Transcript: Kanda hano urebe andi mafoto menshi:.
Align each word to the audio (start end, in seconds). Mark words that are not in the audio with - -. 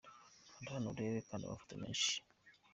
Kanda 0.65 0.69
hano 0.75 0.87
urebe 0.91 1.19
andi 1.33 1.45
mafoto 1.51 1.73
menshi:. 1.81 2.13